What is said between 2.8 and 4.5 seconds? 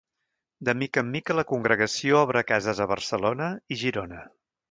a Barcelona, i Girona.